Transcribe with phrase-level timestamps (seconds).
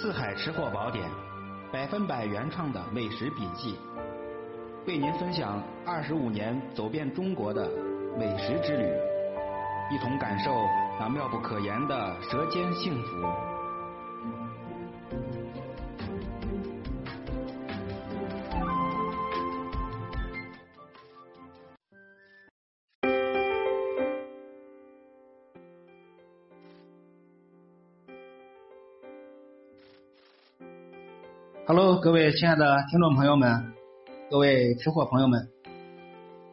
[0.00, 1.10] 四海吃货宝典，
[1.72, 3.76] 百分百原创的美食笔记，
[4.86, 7.68] 为您分享二十五年走遍中国的
[8.16, 8.84] 美食之旅，
[9.92, 10.52] 一同感受
[11.00, 13.57] 那妙不可言的舌尖幸福。
[31.68, 33.74] Hello，各位亲爱的听众朋友们，
[34.30, 35.50] 各位吃货朋友们，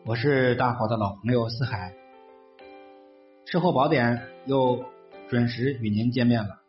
[0.04, 1.94] 我是大伙的老朋友四海，
[3.46, 4.84] 吃货宝典又
[5.30, 6.60] 准时与您见面了。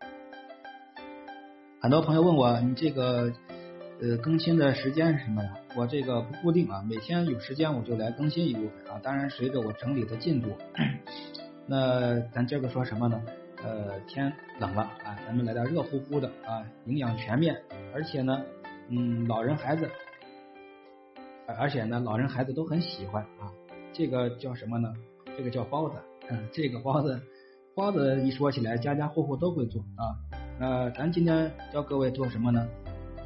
[1.80, 3.32] 很多朋友问我，你这个
[4.00, 5.52] 呃更新的时间是什么呀？
[5.74, 9.00] 我这个不固定啊，每天有时间我就来更新一部分啊。
[9.02, 10.56] 当然，随着我整理的进度，
[11.66, 13.20] 那咱今儿个说什么呢？
[13.64, 17.60] 呃，天冷了啊，咱们来点热乎乎的啊，营养全面，
[17.94, 18.44] 而且呢，
[18.88, 19.90] 嗯，老人孩子，
[21.58, 23.50] 而且呢，老人孩子都很喜欢啊。
[23.92, 24.92] 这个叫什么呢？
[25.36, 25.96] 这个叫包子。
[26.28, 27.20] 嗯，这个包子，
[27.74, 30.16] 包子一说起来，家家户户都会做啊。
[30.58, 32.66] 那咱今天教各位做什么呢？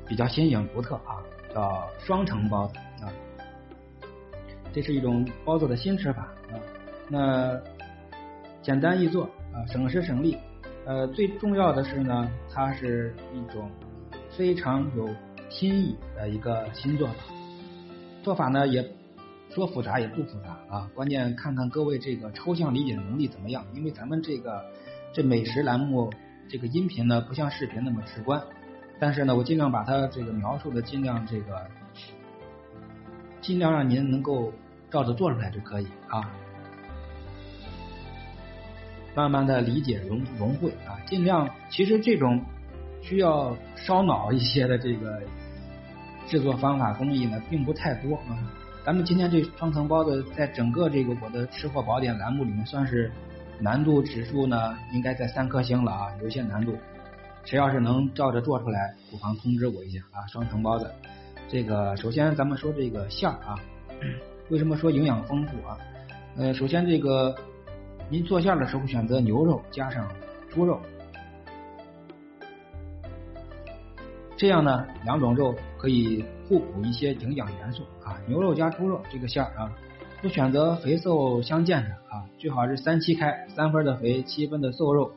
[0.06, 1.22] 比较新颖独特啊，
[1.54, 3.12] 叫双层包子啊。
[4.72, 6.54] 这是一种包子的新吃法啊。
[7.08, 7.60] 那
[8.62, 9.28] 简单易做。
[9.52, 10.38] 啊，省时省力，
[10.86, 13.68] 呃，最重要的是呢，它是一种
[14.36, 15.08] 非常有
[15.48, 17.14] 新意的一个新做法。
[18.22, 18.86] 做法呢也
[19.50, 23.64] 说复杂也不复杂啊，关键看看各位这个抽象理解的能力怎么样。
[23.74, 24.64] 因为咱们这个
[25.12, 26.12] 这美食栏目
[26.48, 28.42] 这个音频呢不像视频那么直观，
[28.98, 31.66] 但是呢我尽量把它这个描述的尽量这个
[33.40, 34.52] 尽量让您能够
[34.90, 36.30] 照着做出来就可以啊。
[39.12, 42.44] 慢慢的理解融融会啊，尽量其实这种
[43.00, 45.20] 需要烧脑一些的这个
[46.26, 48.38] 制作方法工艺呢，并不太多啊。
[48.84, 53.10] 咱们今天这双层包子，在整个这个我的吃货宝典栏目里面，算是
[53.58, 56.76] 难度指数呢，应该在三颗星了啊，有一些难度。
[57.44, 60.26] 谁要是能照着做出来，不妨通知我一下啊。
[60.28, 60.90] 双层包子，
[61.48, 63.54] 这个首先咱们说这个馅儿啊，
[64.48, 65.78] 为什么说营养丰富啊？
[66.36, 67.34] 呃，首先这个。
[68.12, 70.10] 您做馅儿的时候选择牛肉加上
[70.48, 70.80] 猪肉，
[74.40, 78.16] 这样呢两种肉可以互补一些营养元素啊。
[78.26, 79.70] 牛肉加猪肉这个馅儿啊，
[80.22, 85.12] 都选择肥瘦相间的啊，最好是三七开，三分的肥，七分的瘦肉。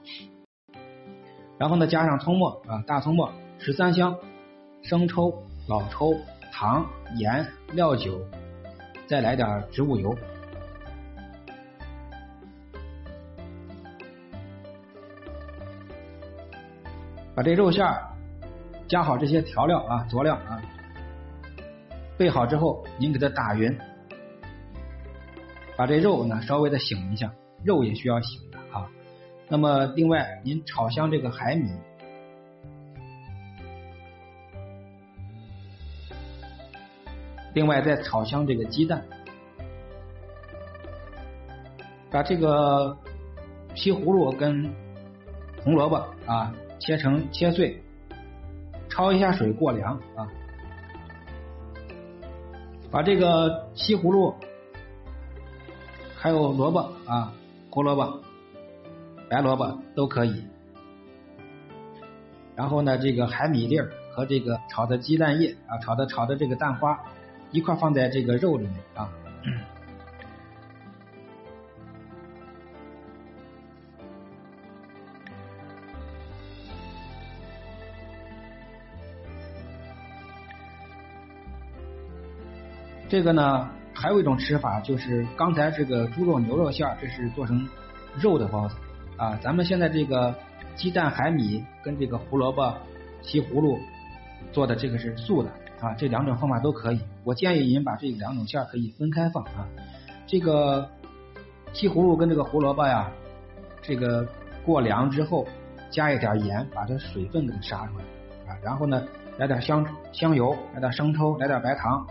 [1.57, 4.13] 然后呢加上葱末啊，大葱末、十三香、
[4.81, 5.33] 生抽、
[5.69, 6.13] 老抽、
[6.51, 6.85] 糖、
[7.15, 8.19] 盐、料酒，
[9.07, 10.13] 再来点植物油。
[17.33, 18.12] 把这肉馅儿
[18.93, 20.61] 加好这些调料啊佐料啊，
[22.15, 23.75] 备好之后，您给它打匀，
[25.75, 27.33] 把这肉呢稍微的醒一下，
[27.63, 28.87] 肉也需要醒的啊。
[29.49, 31.71] 那么另外，您炒香这个海米，
[37.55, 39.03] 另外再炒香这个鸡蛋，
[42.11, 42.95] 把这个
[43.73, 44.71] 西葫芦跟
[45.63, 45.95] 红萝卜
[46.27, 46.53] 啊。
[46.79, 47.81] 切成切碎，
[48.89, 50.27] 焯一下水过凉啊。
[52.91, 54.35] 把这个西葫芦，
[56.15, 57.33] 还有萝卜啊，
[57.71, 58.21] 胡萝卜、
[59.29, 60.43] 白萝卜都可以。
[62.55, 67.03] 然后呢，这个海米粒儿和这个炒的鸡蛋液啊，炒的炒的这个蛋花
[67.49, 69.09] 一块放在这个肉里面啊。
[83.13, 87.69] 这个呢，还有一种吃法，就是刚才这个猪肉、牛肉馅儿，这是做成
[88.15, 88.75] 肉的包子
[89.17, 89.37] 啊。
[89.39, 90.33] 咱们现在这个
[90.75, 92.75] 鸡蛋、海米跟这个胡萝卜、
[93.21, 93.77] 西葫芦
[94.51, 95.93] 做的这个是素的啊。
[95.93, 96.99] 这两种方法都可以。
[97.23, 99.69] 我建议您把这两种馅儿可以分开放啊。
[100.25, 100.89] 这个
[101.71, 103.11] 西葫芦跟这个胡萝卜呀，
[103.83, 104.27] 这个
[104.65, 105.47] 过凉之后
[105.91, 108.03] 加一点盐，把这水分给它杀出来
[108.51, 108.57] 啊。
[108.63, 109.03] 然后呢，
[109.37, 112.07] 来点香香油，来点生抽，来点白糖。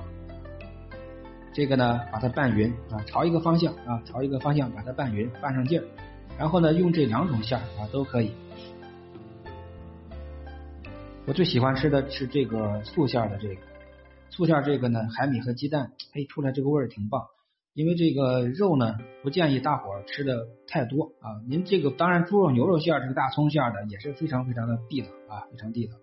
[1.53, 5.85] 这个呢，把它拌匀啊，朝一个方向啊，朝一个方向把它拌匀，拌上劲儿。
[6.39, 8.33] 然后呢，用这两种馅儿啊都可以。
[11.27, 13.61] 我最喜欢吃的是这个素馅的这个
[14.31, 17.23] 素馅儿这个呢，海米和鸡蛋，哎，出来这个味儿挺棒。
[17.75, 21.41] 因为这个肉呢，不建议大伙吃的太多啊。
[21.49, 25.95] 您这个当然猪肉、牛肉馅儿这个大葱馅儿的也是非常非常的地道啊，非常地道。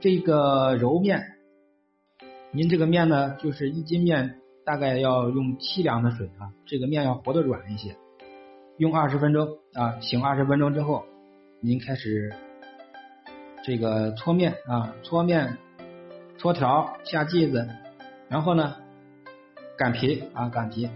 [0.00, 1.22] 这个揉面，
[2.50, 7.96] 您这个面呢，就是一斤面大概要用七两的水啊，这个面要和的软一些，
[8.78, 11.04] 用二十分钟啊，醒二十分钟之后，
[11.60, 12.32] 您开始
[13.62, 15.58] 这个搓面啊，搓面、
[16.38, 17.68] 搓条、下剂子，
[18.28, 18.76] 然后呢
[19.76, 20.88] 擀皮啊，擀皮。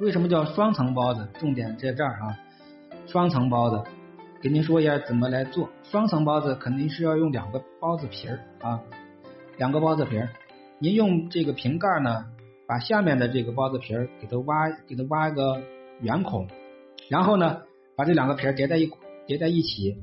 [0.00, 1.28] 为什么叫双层包子？
[1.38, 2.38] 重点在这儿啊，
[3.06, 3.82] 双层包子。
[4.40, 8.82] 给您说一下怎么来做双层包子，肯定是要用两个包子皮儿啊，
[9.56, 10.28] 两个包子皮儿。
[10.80, 12.26] 您用这个瓶盖呢，
[12.66, 15.60] 把下面的这个包子皮儿给它挖，给它挖个
[16.00, 16.46] 圆孔，
[17.08, 17.62] 然后呢，
[17.96, 18.90] 把这两个皮儿叠在一
[19.26, 19.96] 叠在一起，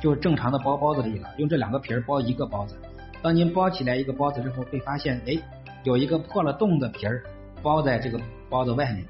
[0.00, 1.28] 就正常的包包子里了。
[1.38, 2.76] 用这两个皮儿包一个包子。
[3.22, 5.36] 当您包起来一个包子之后，会发现，哎，
[5.84, 7.22] 有一个破了洞的皮儿
[7.62, 8.18] 包在这个
[8.48, 9.04] 包子外面，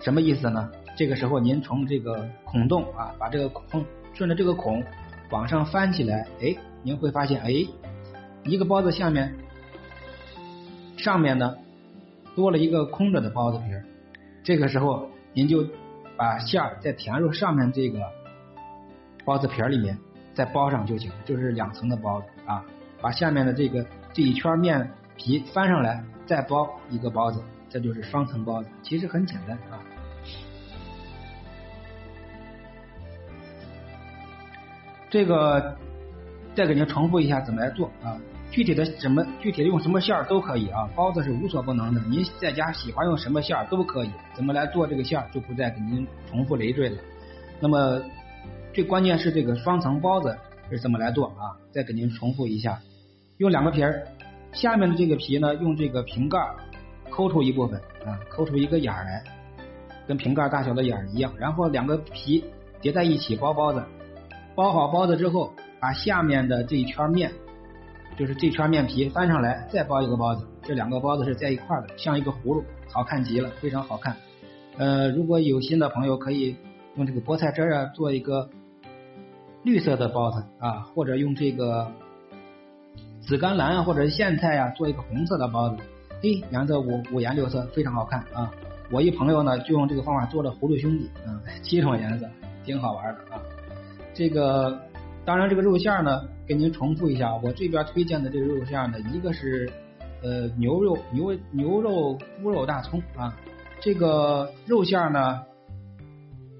[0.00, 0.70] 什么意思呢？
[0.96, 3.84] 这个时候，您从这个孔洞啊，把这个孔
[4.14, 4.82] 顺着这个孔
[5.30, 7.66] 往上翻起来，哎，您会发现，哎，
[8.44, 9.34] 一个包子下面
[10.96, 11.54] 上面呢
[12.36, 13.82] 多了一个空着的包子皮儿。
[14.44, 15.66] 这个时候，您就
[16.16, 17.98] 把馅儿再填入上面这个
[19.24, 19.98] 包子皮儿里面，
[20.34, 22.64] 再包上就行，就是两层的包子啊。
[23.00, 28.68] 把下面的这个这一圈面皮翻上来，再包一个包子，这就是双层包子。
[28.82, 29.80] 其实很简单啊。
[35.08, 35.76] 这个
[36.54, 38.20] 再给您重复一下怎么来做啊？
[38.50, 42.00] 具体的什么具体的用什么馅儿都可以啊，包子是无所不能的。
[42.08, 46.96] 您在家喜欢用什么馅儿都可以，怎么来做这个馅儿就不再给您重复累赘了。
[47.60, 48.00] 那么
[48.72, 50.36] 最关键是这个双层包子
[50.70, 51.56] 是怎么来做啊？
[51.70, 52.80] 再给您重复一下，
[53.38, 54.06] 用两个皮儿，
[54.52, 56.38] 下面的这个皮呢，用这个瓶盖
[57.10, 59.24] 抠出一部分啊，抠出一个眼儿来，
[60.06, 62.44] 跟瓶盖大小的眼儿一样，然后两个皮
[62.80, 63.82] 叠在一起包包子。
[64.54, 67.30] 包好包子之后，把下面的这一圈面，
[68.16, 70.46] 就是这圈面皮翻上来，再包一个包子。
[70.62, 74.16] 这两个包子是在一块的，像一个葫芦，好看极了，非常好看。
[74.78, 76.56] 呃，如果有心的朋友，可以
[76.96, 78.48] 用这个菠菜汁啊做一个
[79.62, 81.92] 绿色的包子啊，或者用这个
[83.20, 85.76] 紫甘蓝啊或者苋菜啊做一个红色的包子。
[86.22, 88.50] 嘿，颜色五五颜六色，非常好看啊！
[88.90, 92.26] 我一朋友呢就用这个方法做了葫芦兄弟，嗯， 七种颜色，
[92.64, 93.42] 挺好玩的啊。
[94.14, 94.80] 这个
[95.26, 99.68] 当然，这个肉馅呢，给您重复一下，我这边推荐的这个肉馅呢，一个是
[100.22, 103.36] 呃牛肉牛牛肉猪肉大葱啊，
[103.80, 105.42] 这个肉馅呢，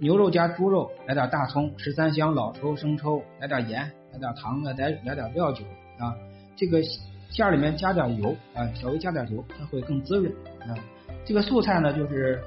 [0.00, 5.62] 牛肉加猪肉，来点大葱、十三香、老抽、生抽，来点盐，来点糖，来来点料酒
[6.00, 6.12] 啊，
[6.56, 6.82] 这个
[7.30, 10.74] 馅里面加点油啊，稍微加点油，它会更滋润啊。
[11.24, 12.42] 这个素菜呢，就是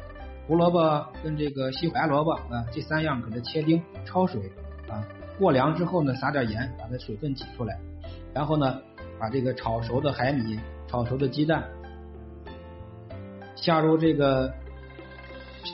[0.48, 4.42] 胡萝卜跟这个西白萝卜啊，这三样给它切丁焯水。
[4.89, 5.06] 啊，
[5.39, 7.80] 过凉之后呢，撒点盐，把它水分挤出来，
[8.33, 8.81] 然后呢，
[9.18, 11.63] 把这个炒熟的海米、炒熟的鸡蛋
[13.56, 14.53] 下入这个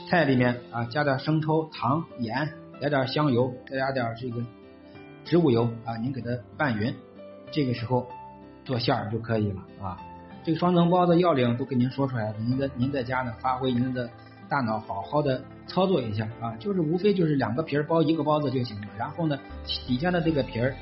[0.08, 2.48] 菜里面啊，加点生抽、糖、盐，
[2.80, 4.40] 来点香油，再加点这个
[5.24, 6.94] 植物油啊，您给它拌匀，
[7.52, 8.08] 这个时候
[8.64, 9.98] 做馅儿就可以了啊。
[10.44, 14.08] 这个双层包的要领都给您说出来了，您在您在家呢，发挥您的。
[14.50, 18.88] 大脑好好的操作一下啊，就是无非就是两个皮儿包一个包子就行了。
[18.98, 19.40] 然后呢，
[19.88, 20.74] 底下的这个皮儿，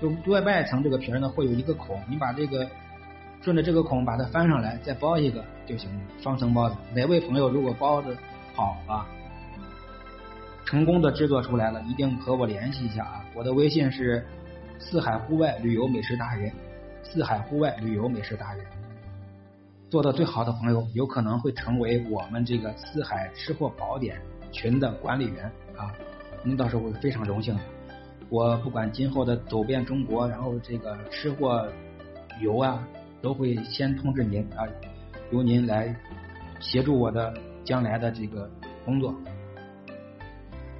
[0.00, 2.68] 就外外层这个皮儿呢会有一个孔，你把这个
[3.40, 6.00] 顺着这个孔把它翻上来，再包一个就行了。
[6.20, 8.16] 双层包子，哪位朋友如果包子
[8.54, 9.06] 好啊，
[10.66, 13.24] 成功的制作出来了，一定和我联系一下啊。
[13.34, 14.24] 我的微信是
[14.78, 16.52] 四海户外旅游美食达人，
[17.02, 18.64] 四海户外旅游美食达人。
[19.90, 25.90] 做的最好的朋友，有可能会成为我们这个四海吃货宝典群的管理员啊！
[26.44, 27.60] 您到时候会非常荣幸的。
[28.28, 31.66] 我不管今后的走遍中国，然后这个吃货
[32.40, 32.86] 游啊，
[33.20, 34.64] 都会先通知您啊，
[35.32, 35.92] 由您来
[36.60, 38.48] 协助我的将来的这个
[38.84, 39.12] 工作。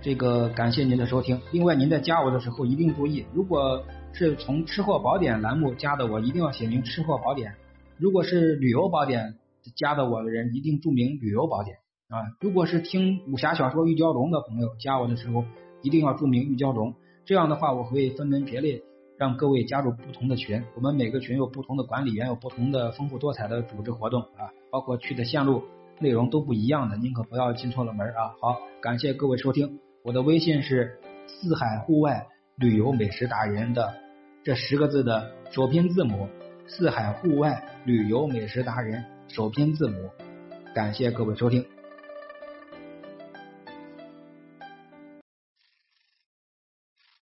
[0.00, 1.40] 这个感谢您的收听。
[1.50, 7.52] 另外，您在加我的时候一定注意，如果是从吃货宝典栏目加的，我一定要写明吃货宝典。
[8.00, 9.34] 如果是旅游宝典
[9.76, 11.76] 加的我的人，一定注明旅游宝典
[12.08, 12.32] 啊。
[12.40, 15.44] 如果是听武侠小说玉娇龙的朋友加我的时候，
[15.82, 16.94] 一定要注明玉娇龙。
[17.26, 18.82] 这样的话，我会分门别类
[19.18, 20.64] 让各位加入不同的群。
[20.74, 25.62] 我们每个群有不同的管理员，有不同的丰富多彩的组织活动啊，包括去的线路
[25.98, 28.32] 内容都不一样的，您可不要进错了门啊。
[28.40, 33.92] 好，感谢各位收听，我的微信是四海户外旅游美食达人的
[34.42, 36.30] 这十个字的首拼字母。
[36.72, 40.08] 四海户外旅游美食达人首拼字母，
[40.72, 41.66] 感谢各位收听。